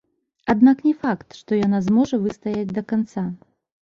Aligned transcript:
Аднак 0.53 0.79
не 0.87 0.93
факт, 1.01 1.27
што 1.41 1.59
яна 1.59 1.79
зможа 1.87 2.19
выстаяць 2.23 2.73
да 2.75 2.85
канца. 2.93 3.23